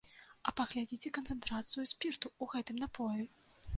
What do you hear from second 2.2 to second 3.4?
ў гэтым напоі!